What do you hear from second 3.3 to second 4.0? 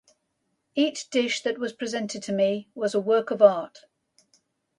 art.